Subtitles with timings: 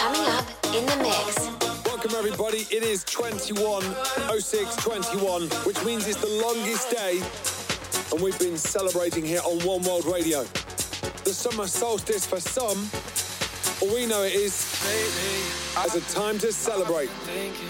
[0.00, 1.50] Coming up in the mix.
[1.84, 2.66] Welcome, everybody.
[2.74, 7.20] It is 21.06.21, which means it's the longest day,
[8.10, 10.44] and we've been celebrating here on One World Radio.
[11.24, 12.88] The summer solstice for some,
[13.82, 14.64] all we know it is
[15.76, 17.10] as a time to celebrate.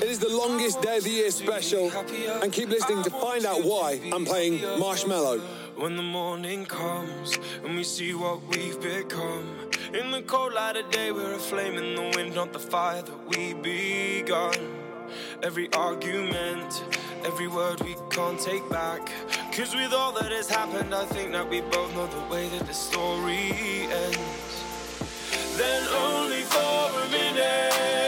[0.00, 3.64] It is the longest day of the year special, and keep listening to find out
[3.64, 5.40] why I'm playing Marshmello.
[5.80, 9.56] When the morning comes and we see what we've become.
[9.94, 13.00] In the cold light of day, we're a flame in the wind, not the fire
[13.00, 14.52] that we begun.
[15.42, 16.84] Every argument,
[17.24, 19.10] every word we can't take back.
[19.52, 22.66] Cause with all that has happened, I think that we both know the way that
[22.66, 24.64] the story ends.
[25.56, 27.99] Then only for a minute,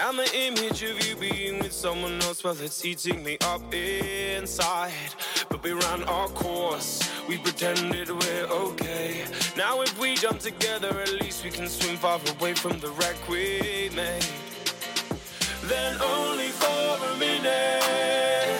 [0.00, 4.92] and the image of you being with someone else, well, it's eating me up inside.
[5.48, 7.08] But we ran our course.
[7.28, 9.24] We pretended we're okay.
[9.56, 13.16] Now if we jump together, at least we can swim far away from the wreck
[13.28, 14.24] we made
[15.70, 18.59] then only for a minute.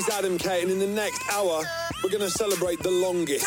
[0.00, 1.62] is Adam K, and in the next hour,
[2.02, 3.46] we're going to celebrate the longest.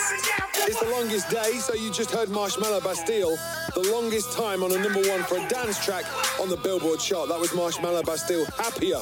[0.58, 3.36] It's the longest day, so you just heard Marshmello Bastille,
[3.74, 6.06] the longest time on a number one for a dance track
[6.40, 7.30] on the Billboard chart.
[7.30, 9.02] That was Marshmello Bastille, Happier.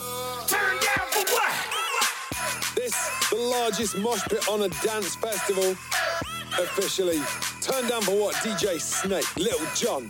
[2.74, 2.96] This,
[3.30, 5.72] the largest mosh pit on a dance festival,
[6.58, 7.20] officially.
[7.60, 8.36] Turn down for what?
[8.36, 10.10] DJ Snake, Lil Jon.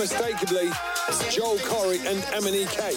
[0.00, 0.70] 2020, unmistakably.
[1.30, 2.92] Joel Corry and MNEK.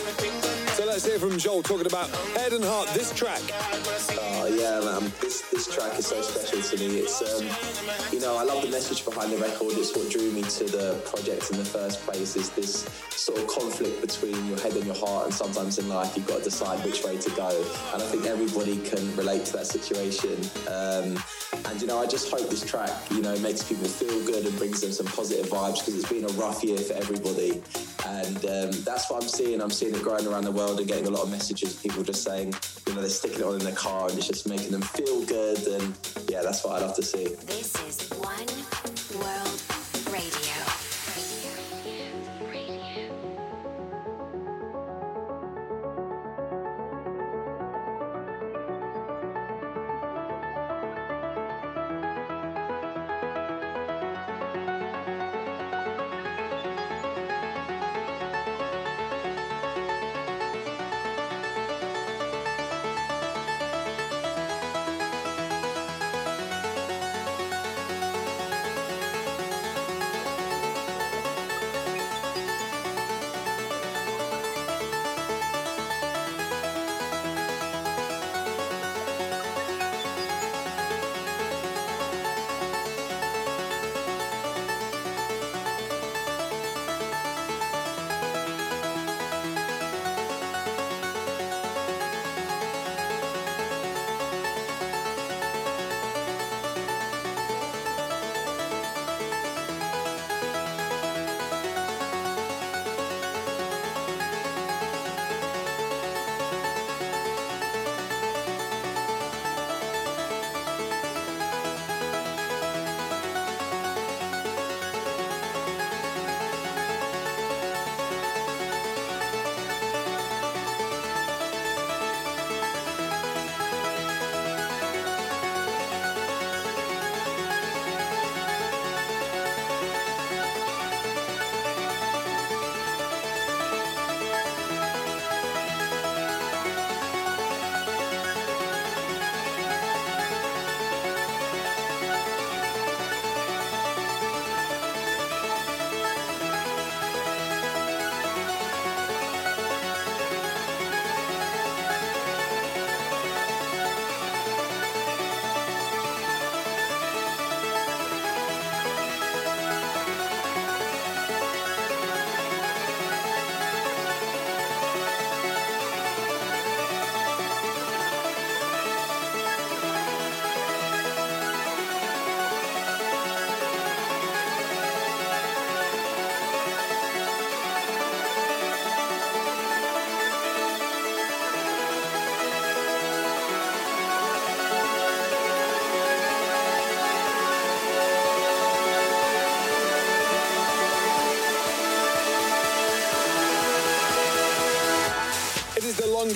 [0.73, 3.41] So let's hear from Joel talking about Head and Heart, this track.
[4.19, 5.11] Oh yeah, man.
[5.19, 6.99] This this track is so special to me.
[6.99, 7.45] It's um,
[8.11, 9.73] you know, I love the message behind the record.
[9.73, 12.35] It's what drew me to the project in the first place.
[12.35, 16.15] Is this sort of conflict between your head and your heart, and sometimes in life
[16.15, 17.49] you've got to decide which way to go.
[17.93, 20.37] And I think everybody can relate to that situation.
[20.67, 21.22] Um,
[21.65, 24.57] and you know, I just hope this track, you know, makes people feel good and
[24.57, 27.61] brings them some positive vibes because it's been a rough year for everybody.
[28.05, 29.61] And um, that's what I'm seeing.
[29.61, 31.75] I'm seeing it growing around the world and getting a lot of messages.
[31.75, 32.53] People just saying,
[32.87, 35.25] you know, they're sticking it on in their car and it's just making them feel
[35.25, 35.59] good.
[35.67, 35.93] And
[36.29, 37.35] yeah, that's what I'd love to see.
[37.45, 39.72] This is One World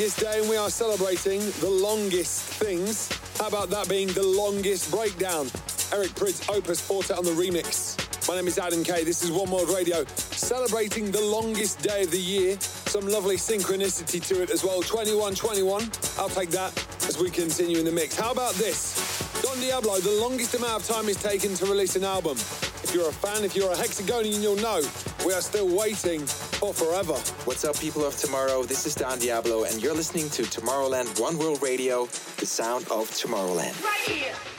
[0.07, 3.09] this day, we are celebrating the longest things.
[3.39, 5.47] How about that being the longest breakdown?
[5.91, 7.97] Eric Prydz Opus Four Tet on the remix.
[8.25, 9.03] My name is Adam Kay.
[9.03, 12.57] This is One World Radio, celebrating the longest day of the year.
[12.61, 14.81] Some lovely synchronicity to it as well.
[14.81, 15.91] 2121.
[16.17, 16.71] I'll take that
[17.05, 18.17] as we continue in the mix.
[18.17, 19.41] How about this?
[19.41, 22.37] Don Diablo, the longest amount of time is taken to release an album.
[22.81, 24.79] If you're a fan, if you're a hexagonian, you'll know
[25.25, 26.25] we are still waiting
[26.61, 27.13] or forever.
[27.45, 28.63] What's up, people of tomorrow?
[28.63, 32.05] This is Don Diablo, and you're listening to Tomorrowland One World Radio,
[32.37, 33.83] the sound of Tomorrowland.
[33.83, 34.56] Right here.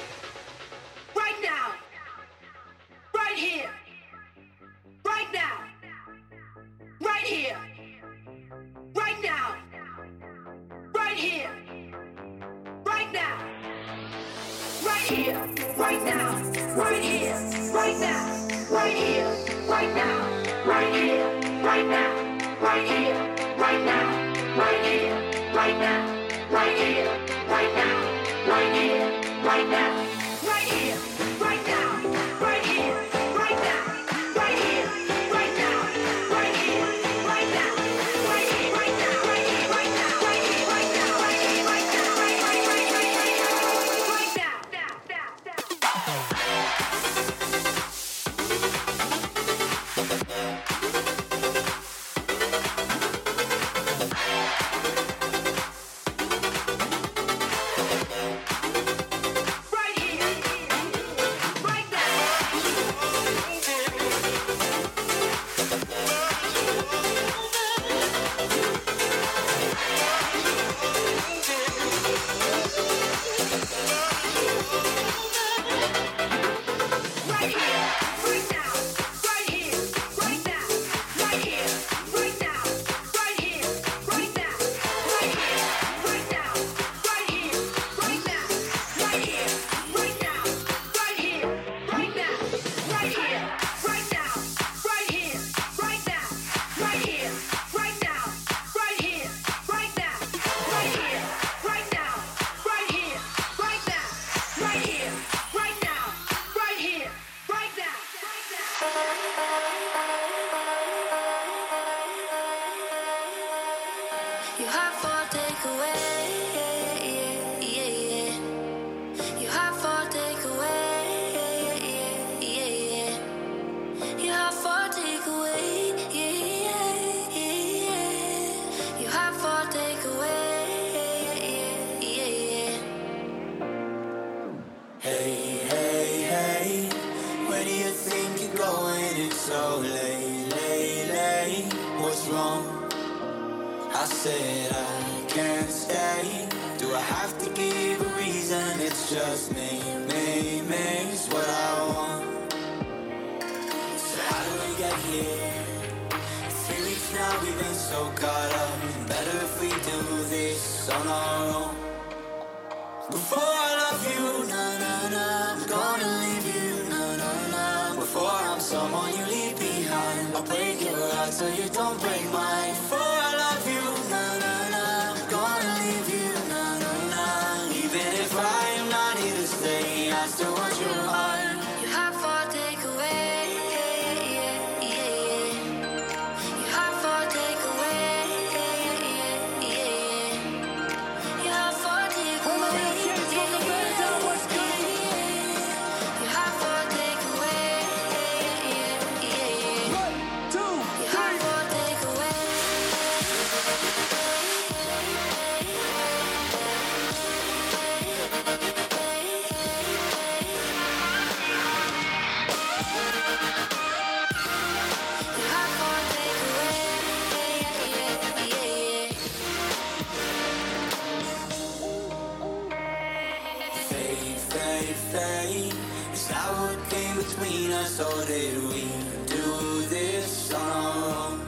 [227.39, 228.89] between us, or did we
[229.27, 231.41] do this on our own?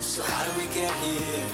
[0.00, 1.46] So how did we get here?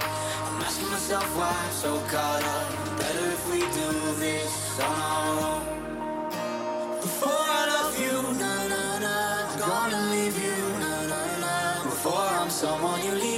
[0.00, 2.98] I'm asking myself why I'm so caught up.
[2.98, 3.90] Better if we do
[4.24, 7.00] this on our own.
[7.00, 9.14] Before I love you, na na na,
[9.52, 11.82] I'm gonna leave you, na na na.
[11.84, 13.37] Before I'm someone you leave.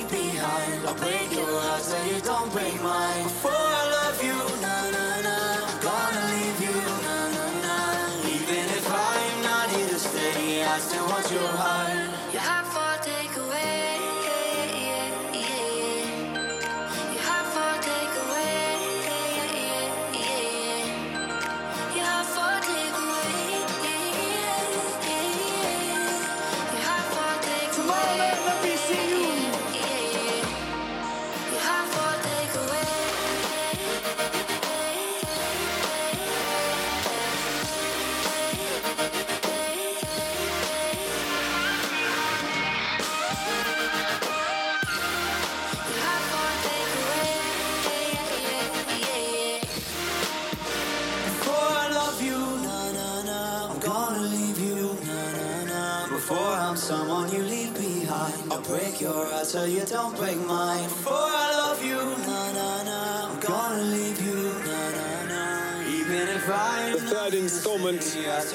[59.00, 60.88] Break your heart so you don't break mine.
[60.88, 63.28] For I love you, na na na.
[63.30, 65.88] I'm gonna leave you, na na na.
[65.88, 66.92] Even if I.
[66.92, 68.02] The third installment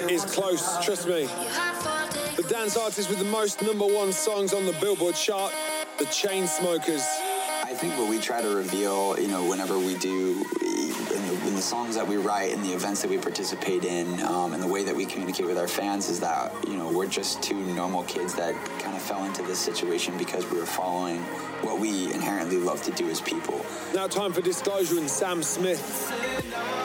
[0.09, 1.27] is close, trust me.
[2.35, 5.53] The dance artist with the most number one songs on the Billboard chart,
[5.97, 7.05] the Chainsmokers.
[7.63, 10.45] I think what we try to reveal, you know, whenever we do
[11.65, 14.83] songs that we write and the events that we participate in um, and the way
[14.83, 18.35] that we communicate with our fans is that, you know, we're just two normal kids
[18.35, 21.21] that kind of fell into this situation because we were following
[21.63, 23.65] what we inherently love to do as people.
[23.95, 26.84] Now, time for disclosure and Sam Smith.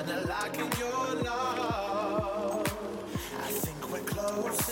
[0.00, 2.64] Wanna lock your love.
[3.38, 4.70] I think we're close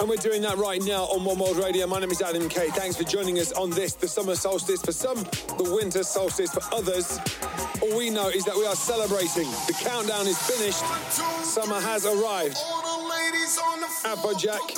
[0.00, 1.86] And we're doing that right now on One World Radio.
[1.86, 2.70] My name is Adam Kay.
[2.70, 5.18] Thanks for joining us on this, the summer solstice for some,
[5.58, 7.18] the winter solstice for others.
[7.82, 9.44] All we know is that we are celebrating.
[9.68, 10.80] The countdown is finished.
[11.44, 12.56] Summer has arrived.
[14.08, 14.72] Afrojack,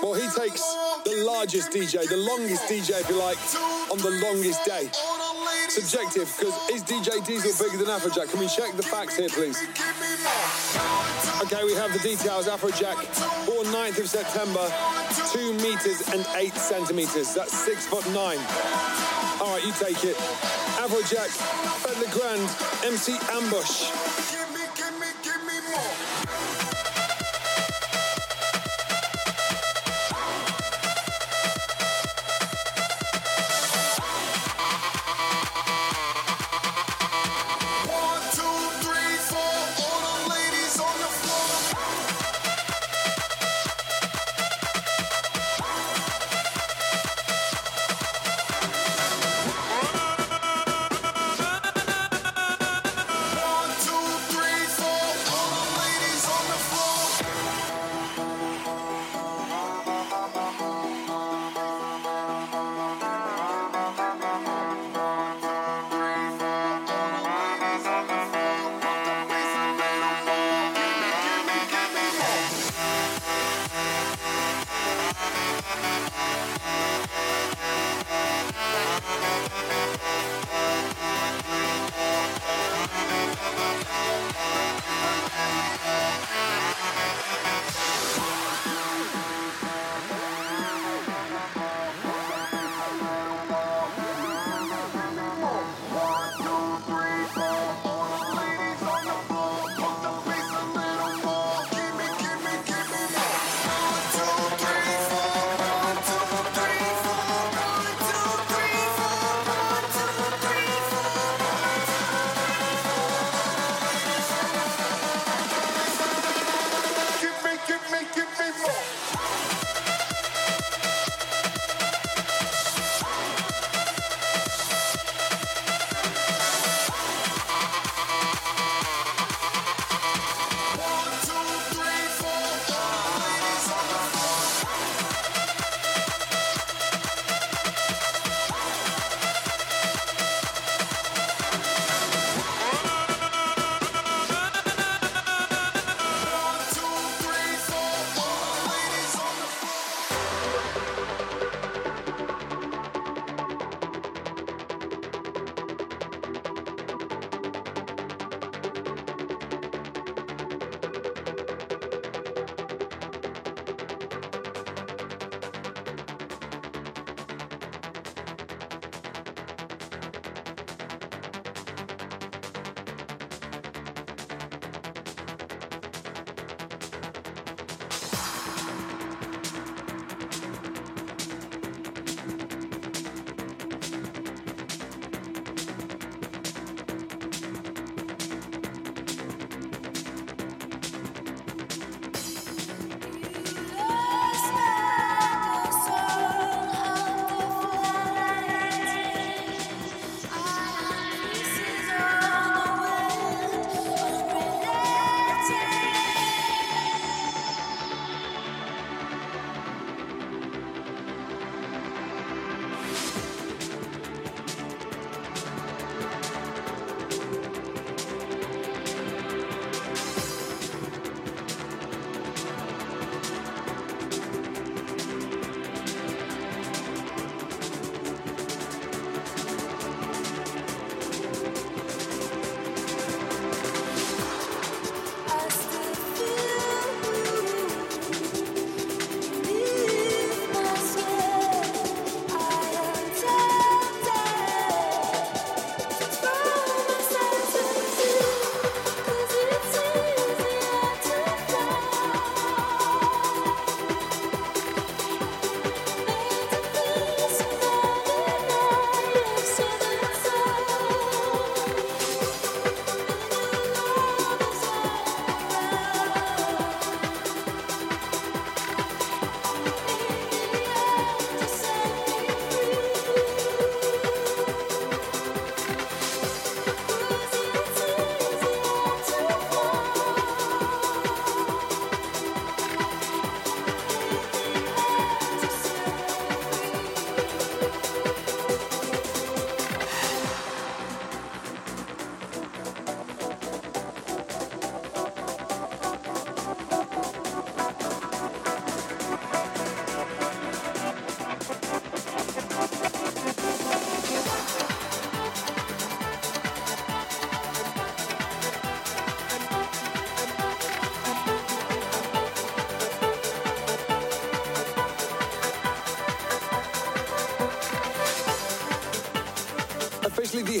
[0.00, 0.62] well, he takes
[1.06, 3.38] the largest DJ, the longest DJ, if you like,
[3.90, 4.88] on the longest day.
[5.68, 8.30] Subjective, because is DJ Diesel bigger than Afrojack?
[8.30, 9.58] Can we check the facts here, please?
[11.42, 12.46] Okay, we have the details.
[12.46, 12.94] Afrojack,
[13.46, 14.72] born 9th of September,
[15.32, 17.34] 2 meters and 8 centimeters.
[17.34, 18.16] That's 6 foot 9.
[19.40, 20.14] All right, you take it.
[20.78, 21.30] Afrojack,
[21.82, 22.48] Fed the Grand,
[22.84, 24.41] MC Ambush.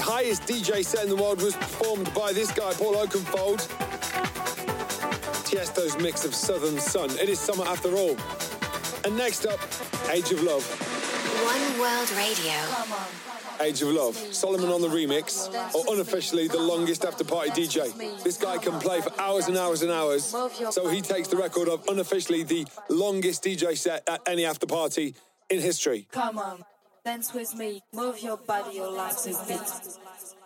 [0.02, 3.60] Highest DJ set in the world was performed by this guy, Paul Oakenfold.
[5.44, 7.10] Tiesto's mix of Southern Sun.
[7.18, 8.16] It is summer after all.
[9.04, 9.60] And next up,
[10.10, 10.64] Age of Love.
[11.44, 13.62] One World Radio.
[13.64, 14.16] Age of Love.
[14.16, 18.24] Solomun on the remix, or unofficially the longest after party DJ.
[18.24, 20.24] This guy can play for hours and hours and hours,
[20.70, 25.14] so he takes the record of unofficially the longest DJ set at any after party
[25.48, 26.08] in history.
[26.10, 26.64] Come on,
[27.04, 30.41] dance with me, move your body, your legs a bit.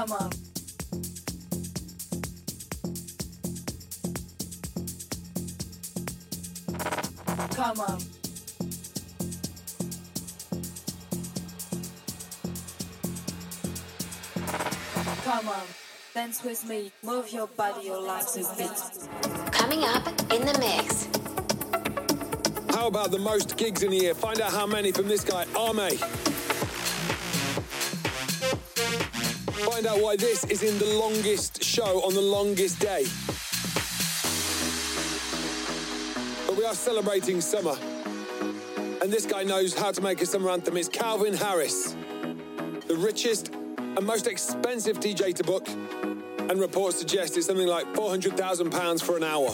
[0.00, 0.30] Come on.
[7.50, 8.00] Come on.
[15.22, 15.60] Come on,
[16.14, 19.52] dance with me, move your body, your legs a bit.
[19.52, 21.08] Coming up in the mix.
[22.74, 24.14] How about the most gigs in a year?
[24.14, 26.29] Find out how many from this guy, Arme.
[29.80, 33.06] Find out why this is in the longest show on the longest day.
[36.46, 37.78] But we are celebrating summer.
[39.00, 40.76] And this guy knows how to make a summer anthem.
[40.76, 41.96] It's Calvin Harris,
[42.88, 45.66] the richest and most expensive DJ to book.
[45.66, 49.48] And reports suggest it's something like £400,000 for an hour.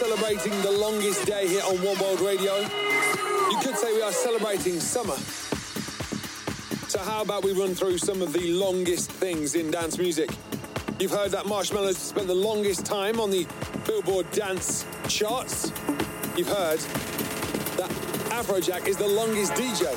[0.00, 2.54] Celebrating the longest day here on One World Radio.
[3.62, 5.16] Could say we are celebrating summer.
[6.88, 10.30] So, how about we run through some of the longest things in dance music?
[10.98, 13.46] You've heard that Marshmello's spent the longest time on the
[13.86, 15.72] Billboard dance charts.
[16.38, 16.78] You've heard
[17.76, 17.90] that
[18.30, 19.94] Afrojack is the longest DJ.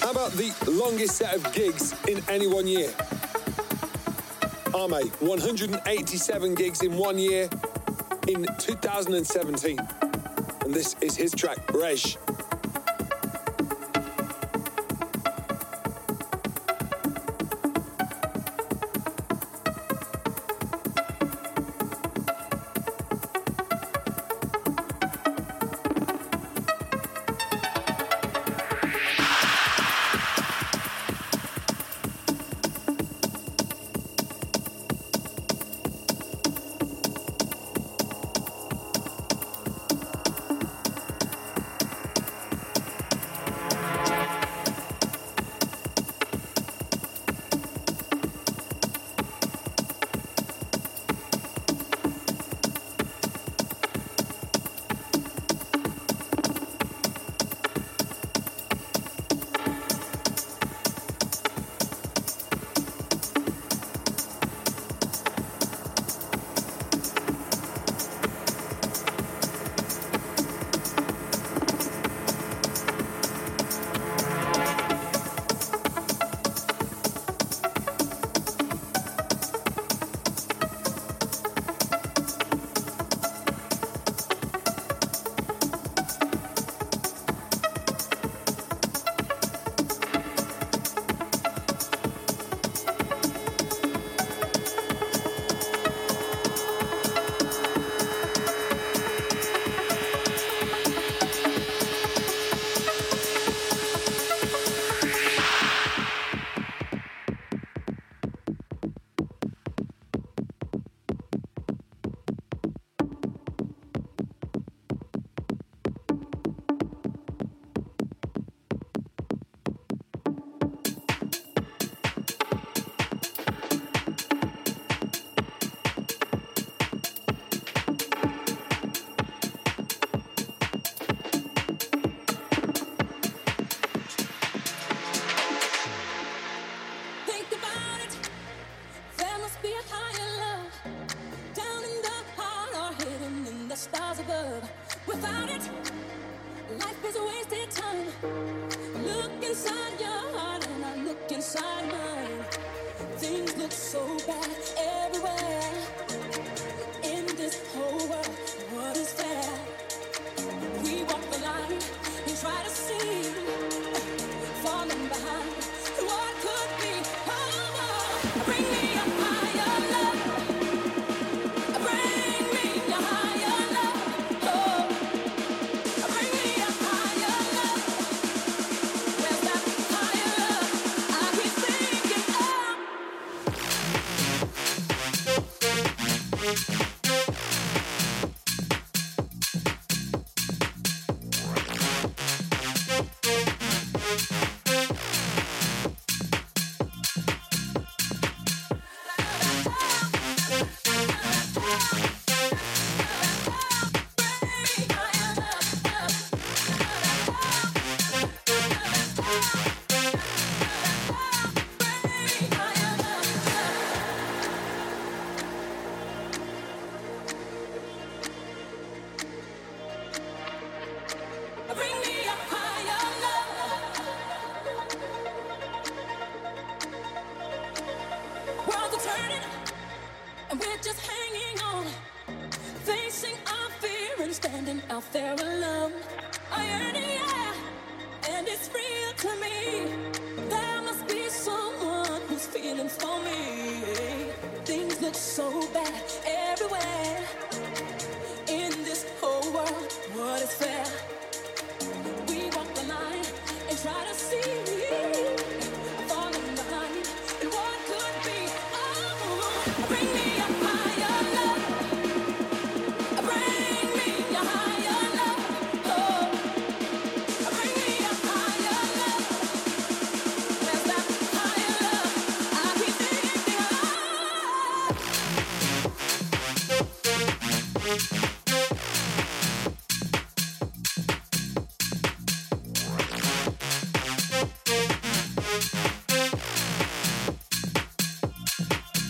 [0.00, 2.88] How about the longest set of gigs in any one year?
[4.72, 7.48] Âme, 187 gigs in one year
[8.26, 9.78] in 2017.
[10.64, 12.16] And this is his track, Rej.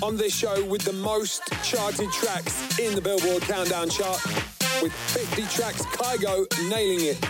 [0.02, 4.18] On this show with the most charted tracks in the Billboard Countdown chart,
[4.82, 7.20] with 50 tracks, Kygo nailing it.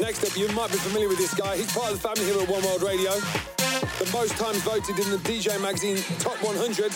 [0.00, 1.56] Next up, you might be familiar with this guy.
[1.56, 3.10] He's part of the family here at One World Radio.
[3.12, 6.92] The most times voted in the DJ Magazine Top 100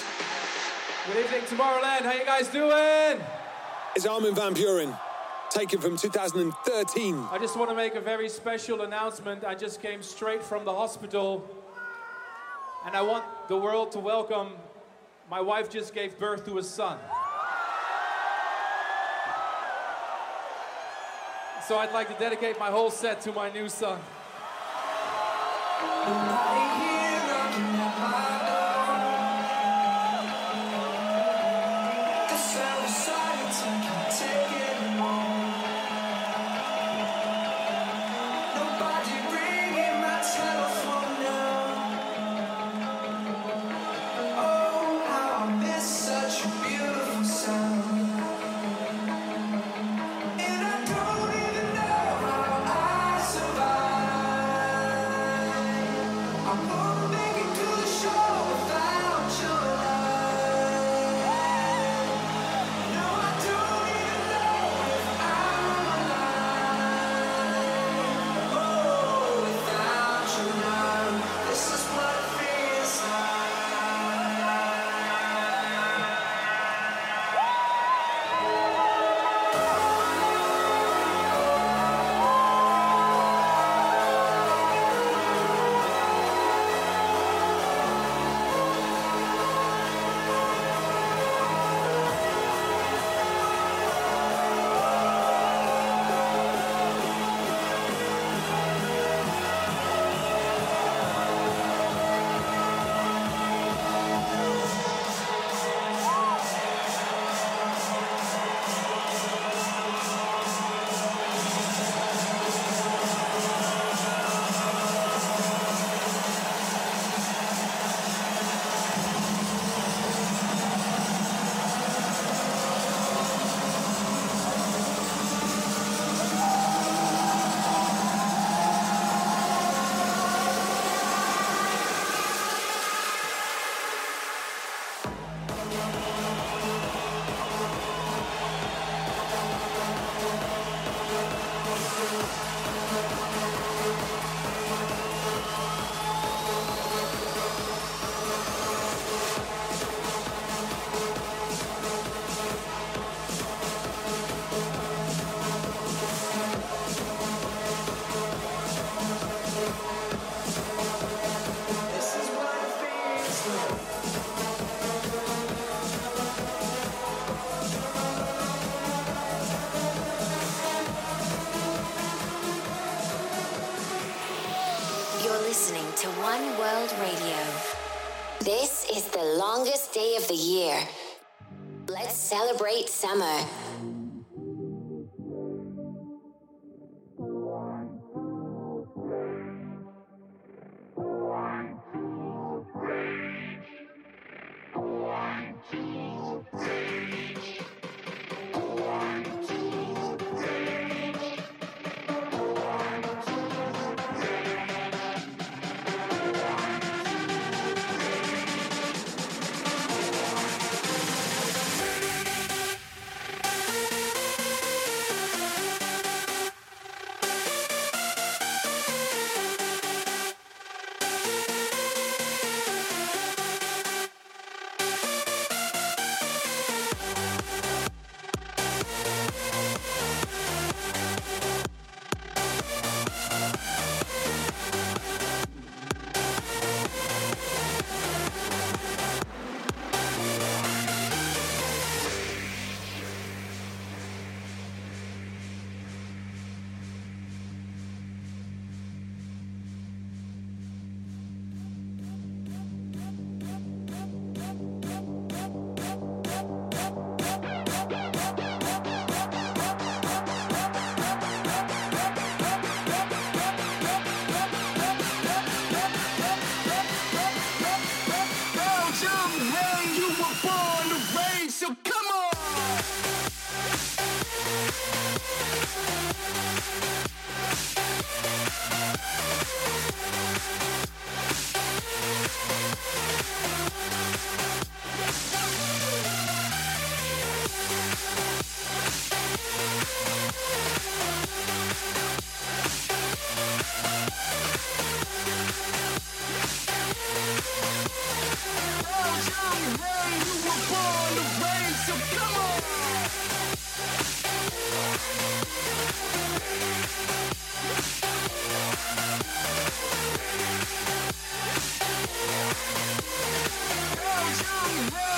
[1.07, 2.03] Good evening, Tomorrowland.
[2.03, 3.21] How you guys doing?
[3.97, 4.99] is Armin van Buuren,
[5.51, 7.27] taken from 2013.
[7.31, 9.45] I just want to make a very special announcement.
[9.45, 11.45] I just came straight from the hospital,
[12.85, 14.53] and I want the world to welcome
[15.31, 16.99] my wife just gave birth to a son.
[21.69, 24.01] So I'd like to dedicate my whole set to my new son.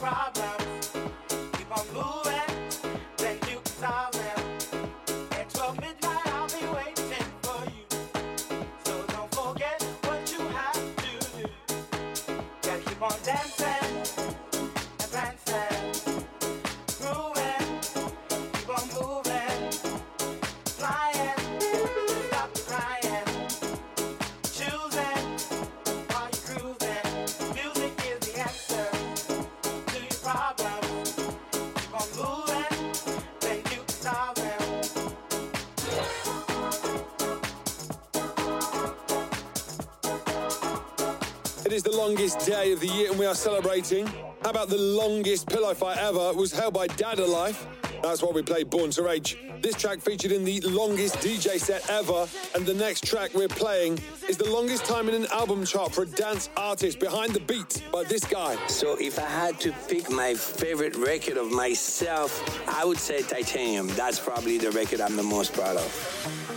[0.09, 0.48] problem.
[41.69, 44.07] It is the longest day of the year, and we are celebrating.
[44.41, 47.67] How about the longest pillow fight ever was held by Dad Life?
[48.01, 49.37] That's why we played Born to Rage.
[49.61, 53.99] This track featured in the longest DJ set ever, and the next track we're playing
[54.27, 57.83] is the longest time in an album chart for a dance artist behind the beat
[57.93, 58.57] by this guy.
[58.65, 63.89] So if I had to pick my favorite record of myself, I would say Titanium.
[63.89, 66.48] That's probably the record I'm the most proud of.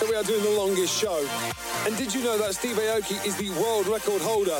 [0.00, 1.28] So we are doing the longest show.
[1.84, 4.56] And did you know that Steve Aoki is the world record holder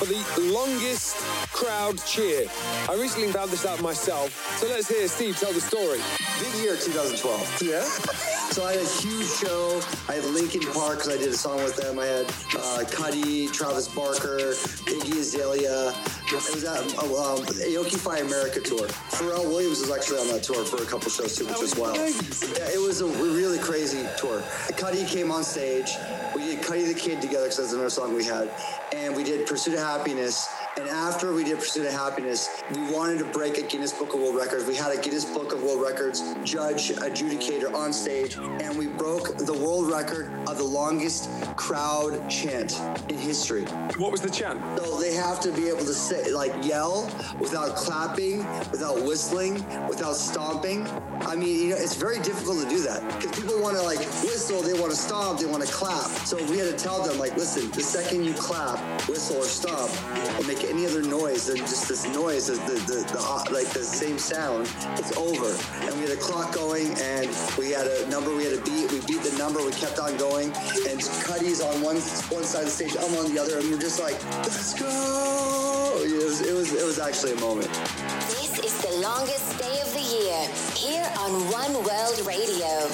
[0.00, 0.18] for the
[0.52, 1.14] longest
[1.52, 2.48] crowd cheer?
[2.88, 6.00] I recently found this out myself, so let's hear Steve tell the story.
[6.40, 7.62] Big year 2012.
[7.62, 7.82] Yeah?
[8.50, 9.80] So I had a huge show.
[10.08, 12.00] I had Linkin Park because I did a song with them.
[12.00, 14.54] I had uh, Cudi, Travis Barker,
[14.90, 15.94] Iggy Azalea.
[16.26, 18.88] It was at um, Aokify America tour.
[19.14, 21.96] Pharrell Williams was actually on that tour for a couple shows too, which was wild.
[21.96, 24.40] Yeah, it was a really crazy tour.
[24.74, 25.92] Cudi came on stage.
[26.34, 28.50] We did Cudi the Kid together because that's another song we had.
[28.92, 30.48] And we did Pursuit of Happiness.
[30.76, 34.18] And after we did Pursuit of Happiness, we wanted to break a Guinness Book of
[34.20, 34.64] World Records.
[34.64, 39.36] We had a Guinness Book of World Records judge, adjudicator on stage, and we broke
[39.36, 43.62] the world record of the longest crowd chant in history.
[43.98, 44.60] What was the chant?
[44.78, 47.08] So they have to be able to say, like, yell
[47.38, 48.38] without clapping,
[48.72, 49.54] without whistling,
[49.86, 50.88] without stomping.
[51.20, 54.00] I mean, you know, it's very difficult to do that because people want to like
[54.24, 56.10] whistle, they want to stomp, they want to clap.
[56.26, 59.90] So we had to tell them, like, listen, the second you clap, whistle, or stomp,
[60.40, 63.82] or make any other noise than just this noise, the, the, the, uh, like the
[63.82, 65.50] same sound, it's over.
[65.84, 68.90] And we had a clock going, and we had a number we had to beat.
[68.92, 69.64] We beat the number.
[69.64, 70.52] We kept on going,
[70.88, 71.96] and Cudi's on one
[72.30, 76.00] one side of the stage, I'm on the other, and we're just like, let's go.
[76.02, 77.68] It was it was it was actually a moment.
[78.28, 82.90] This is the longest day of the year here on One World Radio.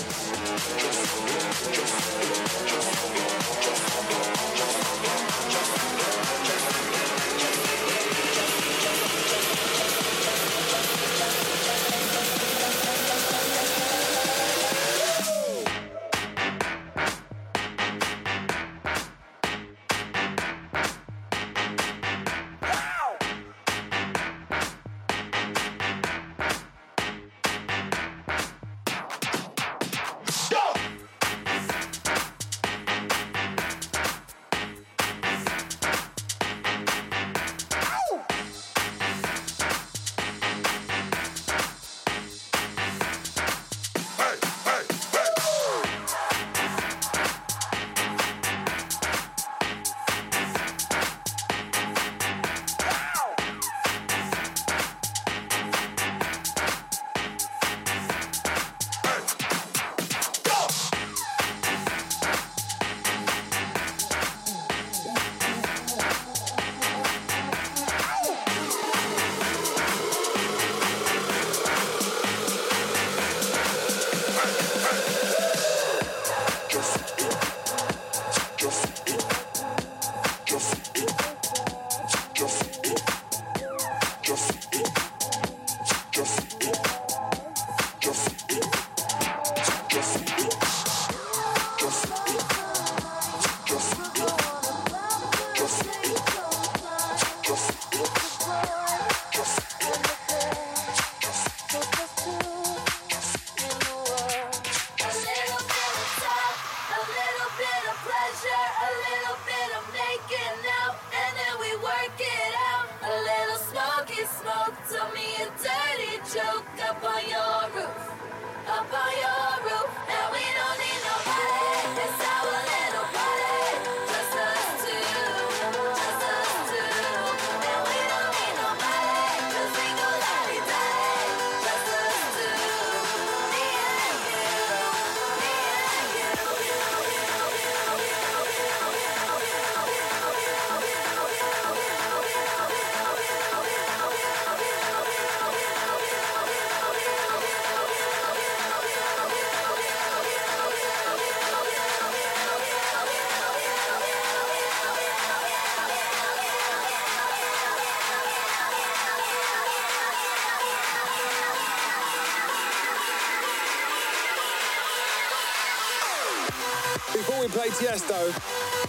[167.40, 168.28] We play Tiesto,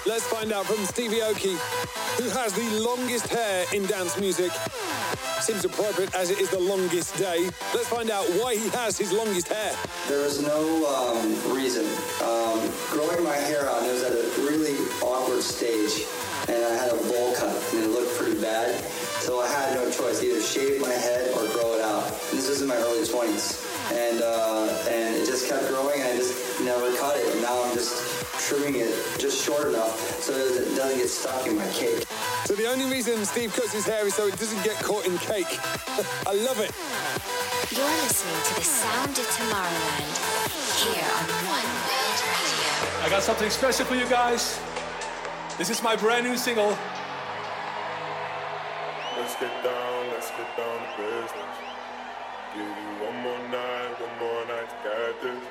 [0.06, 1.56] let's find out from Stevie Aoki,
[2.20, 4.52] who has the longest hair in dance music.
[5.40, 7.46] Seems appropriate as it is the longest day.
[7.74, 9.72] Let's find out why he has his longest hair.
[10.10, 11.86] There was no um, reason.
[12.20, 12.60] Um,
[12.92, 16.04] growing my hair out, it was at a really awkward stage,
[16.50, 18.76] and I had a bowl cut, and it looked pretty bad.
[19.24, 22.04] So I had no choice, either shave my head or grow it out.
[22.04, 23.64] And this was in my early 20s,
[23.96, 27.32] and uh, and it just kept growing, and I just never cut it.
[27.32, 28.11] And now I'm just
[28.52, 32.04] trimming it just short enough so that it doesn't get stuck in my cake.
[32.44, 35.18] So the only reason Steve cuts his hair is so it doesn't get caught in
[35.20, 35.48] cake.
[36.28, 36.76] I love it.
[37.72, 43.06] You're listening to the sound of Tomorrowland here on One World Radio.
[43.06, 44.60] I got something special for you guys.
[45.58, 46.78] This is my brand new single.
[49.16, 51.56] Let's get down, let's get down to business.
[52.54, 55.51] Give you one more night, one more night to get this.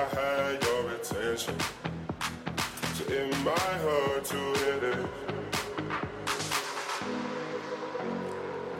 [0.00, 1.54] I had your attention.
[2.94, 5.06] So it might hurt to hit it.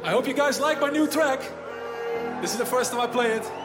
[0.02, 1.40] I hope you guys like my new track.
[2.40, 3.59] This is the first time I play it.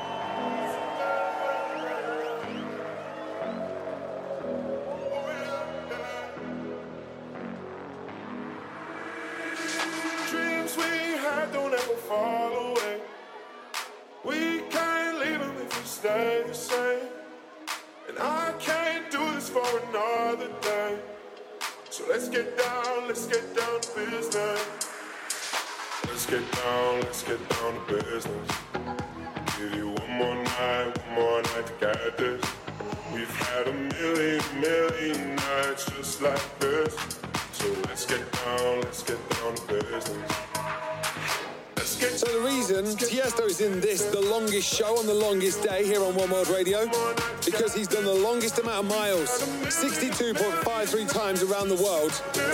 [49.76, 52.12] 62.53 times around the world,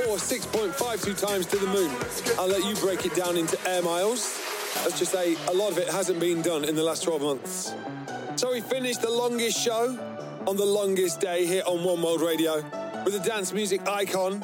[0.10, 1.96] or 6.52 times to the moon.
[2.40, 4.40] I'll let you break it down into air miles.
[4.78, 7.74] Let's just say a lot of it hasn't been done in the last 12 months.
[8.38, 10.00] So we finished the longest show
[10.48, 12.56] on the longest day here on One World Radio
[13.06, 14.44] with a dance music icon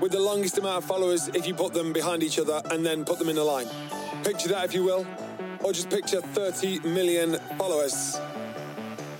[0.00, 3.04] with the longest amount of followers if you put them behind each other and then
[3.04, 3.66] put them in a line.
[4.22, 5.04] Picture that if you will,
[5.64, 8.16] or just picture 30 million followers.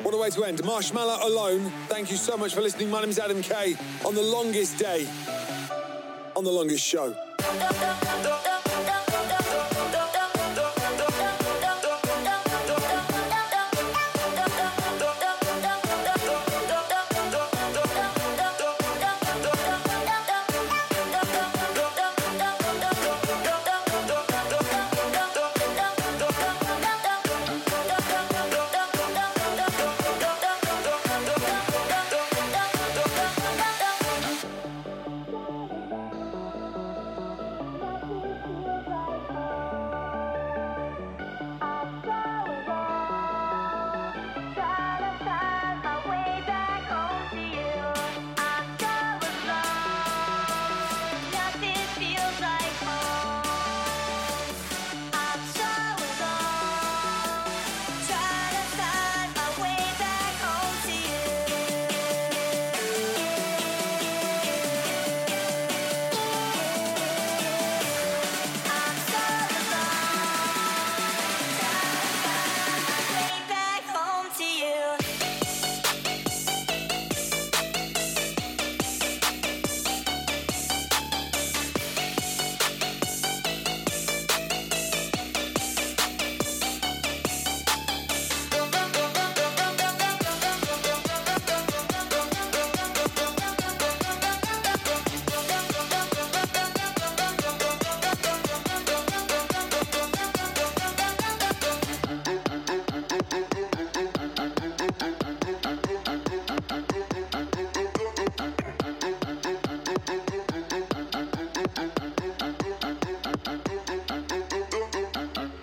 [0.07, 0.59] What a way to end.
[0.59, 1.73] Marshmello alone.
[1.89, 2.91] Thank you so much for listening.
[2.91, 5.05] My name is Adam Kay on the longest day,
[6.37, 7.13] on the longest show.